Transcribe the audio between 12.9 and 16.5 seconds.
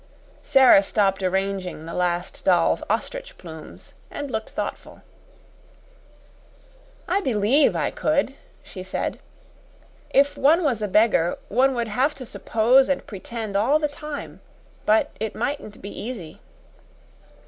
pretend all the time. But it mightn't be easy."